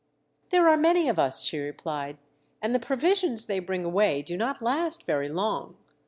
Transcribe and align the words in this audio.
"There 0.49 0.67
are 0.67 0.77
many 0.77 1.07
of 1.09 1.19
us," 1.19 1.43
she 1.43 1.59
replied," 1.59 2.17
and 2.59 2.73
the 2.73 2.79
provisions 2.79 3.45
they 3.45 3.59
bring 3.59 3.85
away 3.85 4.23
do 4.23 4.35
not 4.35 4.59
last 4.59 5.05
very 5.05 5.29
long. 5.29 5.77